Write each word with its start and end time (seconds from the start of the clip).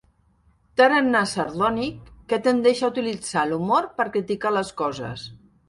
Tarannà 0.79 1.21
sardònic 1.31 2.09
que 2.33 2.41
tendeix 2.49 2.83
a 2.85 2.91
utilitzar 2.95 3.47
l'humor 3.53 3.91
per 4.01 4.11
criticar 4.19 4.57
les 4.59 4.77
coses. 4.85 5.31